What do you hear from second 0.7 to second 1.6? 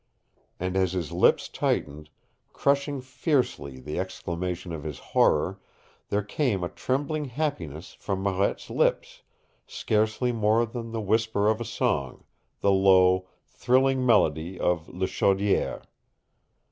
as his lips